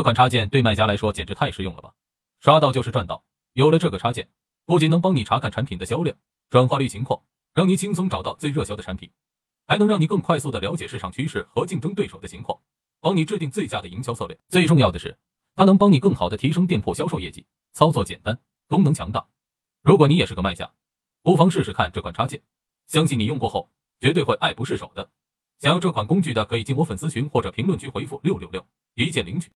[0.00, 1.92] 这款插件对卖家来说简直太实用了吧？
[2.40, 4.30] 刷到就是赚到有了这个插件
[4.64, 6.16] 不仅能帮你查看产品的销量
[6.48, 7.20] 转化率情况
[7.52, 9.10] 让你轻松找到最热销的产品
[9.66, 12.58] 还能让你更快速的了解市场趋势和竞争对手的情况
[13.02, 14.38] 帮你制定最佳的营销策略。
[14.48, 15.14] 最重要的是
[15.54, 17.44] 它能帮你更好的提升店铺销售业绩
[17.74, 18.38] 操作简单
[18.68, 19.26] 功能强大。
[19.82, 20.72] 如果你也是个卖家
[21.22, 22.40] 不妨试试看这款插件
[22.86, 23.70] 相信你用过后
[24.00, 25.10] 绝对会爱不释手的。
[25.58, 29.50] 想要这款工具的可以进我粉丝群或者评论区回复六六六一键领取。